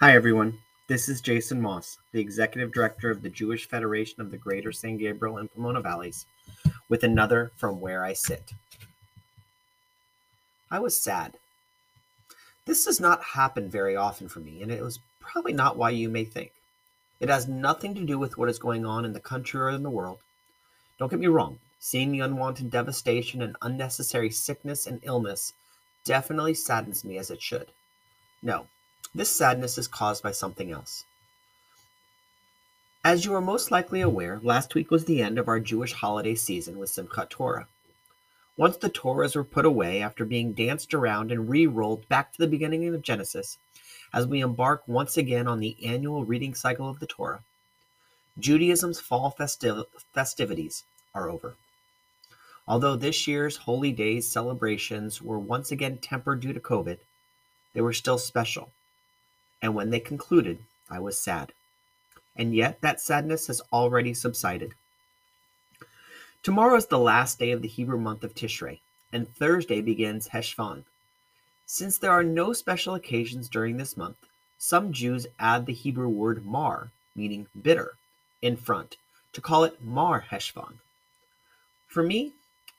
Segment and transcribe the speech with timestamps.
[0.00, 0.56] Hi, everyone.
[0.86, 4.96] This is Jason Moss, the Executive Director of the Jewish Federation of the Greater San
[4.96, 6.24] Gabriel and Pomona Valleys,
[6.88, 8.52] with another From Where I Sit.
[10.70, 11.34] I was sad.
[12.64, 16.08] This does not happen very often for me, and it was probably not why you
[16.08, 16.52] may think.
[17.18, 19.82] It has nothing to do with what is going on in the country or in
[19.82, 20.20] the world.
[21.00, 25.54] Don't get me wrong, seeing the unwanted devastation and unnecessary sickness and illness
[26.04, 27.72] definitely saddens me as it should.
[28.44, 28.68] No,
[29.14, 31.04] this sadness is caused by something else.
[33.04, 36.34] As you are most likely aware, last week was the end of our Jewish holiday
[36.34, 37.68] season with Simchat Torah.
[38.56, 42.38] Once the Torahs were put away after being danced around and re rolled back to
[42.38, 43.56] the beginning of Genesis,
[44.12, 47.42] as we embark once again on the annual reading cycle of the Torah,
[48.38, 51.54] Judaism's fall festi- festivities are over.
[52.66, 56.98] Although this year's Holy Days celebrations were once again tempered due to COVID,
[57.72, 58.70] they were still special
[59.60, 60.58] and when they concluded,
[60.90, 61.52] I was sad.
[62.36, 64.74] And yet that sadness has already subsided.
[66.42, 68.78] Tomorrow is the last day of the Hebrew month of Tishrei,
[69.12, 70.84] and Thursday begins Heshvan.
[71.66, 74.16] Since there are no special occasions during this month,
[74.56, 77.96] some Jews add the Hebrew word mar, meaning bitter,
[78.40, 78.96] in front
[79.32, 80.78] to call it Mar Heshvan.
[81.86, 82.32] For me,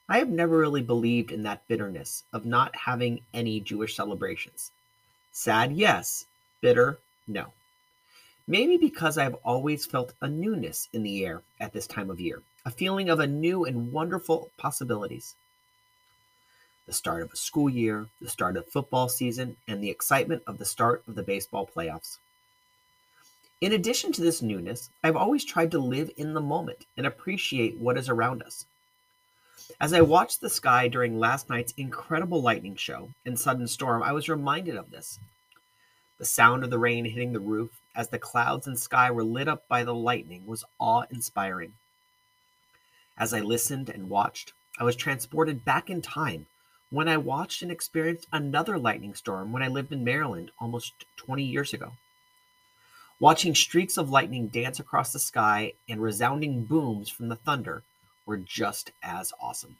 [0.08, 4.72] I have never really believed in that bitterness of not having any Jewish celebrations.
[5.32, 6.26] Sad, yes,
[6.62, 7.00] Bitter?
[7.28, 7.54] No.
[8.48, 12.42] Maybe because I've always felt a newness in the air at this time of year,
[12.66, 15.36] a feeling of a new and wonderful possibilities.
[16.88, 20.58] The start of a school year, the start of football season, and the excitement of
[20.58, 22.18] the start of the baseball playoffs.
[23.62, 27.78] In addition to this newness, I've always tried to live in the moment and appreciate
[27.78, 28.66] what is around us.
[29.80, 34.14] As I watched the sky during last night's incredible lightning show and sudden storm, I
[34.14, 35.20] was reminded of this.
[36.20, 39.48] The sound of the rain hitting the roof as the clouds and sky were lit
[39.48, 41.74] up by the lightning was awe inspiring.
[43.18, 46.48] As I listened and watched, I was transported back in time
[46.90, 51.42] when I watched and experienced another lightning storm when I lived in Maryland almost 20
[51.44, 51.94] years ago.
[53.22, 57.84] Watching streaks of lightning dance across the sky and resounding booms from the thunder
[58.26, 59.78] were just as awesome.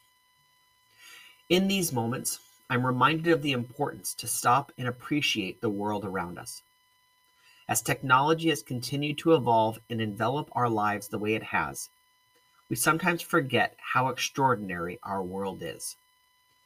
[1.50, 2.40] In these moments,
[2.72, 6.62] I'm reminded of the importance to stop and appreciate the world around us.
[7.68, 11.90] As technology has continued to evolve and envelop our lives the way it has,
[12.70, 15.96] we sometimes forget how extraordinary our world is.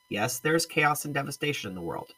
[0.10, 2.14] Yes, there's chaos and devastation in the world,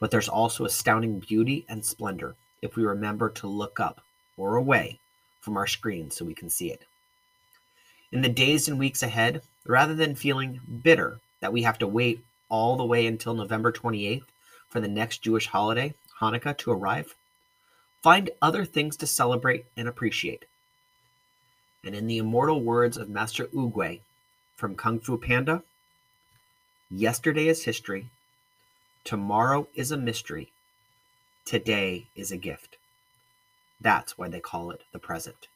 [0.00, 4.00] but there's also astounding beauty and splendor if we remember to look up
[4.36, 4.98] or away
[5.40, 6.82] from our screen so we can see it.
[8.10, 12.24] In the days and weeks ahead, rather than feeling bitter that we have to wait
[12.48, 14.24] all the way until November 28th
[14.68, 17.14] for the next Jewish holiday, Hanukkah, to arrive.
[18.02, 20.44] Find other things to celebrate and appreciate.
[21.84, 24.00] And in the immortal words of Master Oogway
[24.56, 25.62] from Kung Fu Panda,
[26.90, 28.06] yesterday is history,
[29.04, 30.52] tomorrow is a mystery,
[31.44, 32.76] today is a gift.
[33.80, 35.48] That's why they call it the present.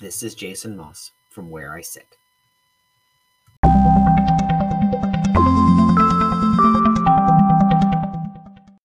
[0.00, 2.16] This is Jason Moss from Where I Sit.